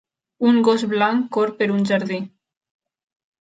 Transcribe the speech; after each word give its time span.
Un 0.51 0.55
gos 0.67 0.85
blanc 0.93 1.27
corre 1.37 1.55
per 1.59 1.69
un 1.75 1.85
jardí. 1.91 2.19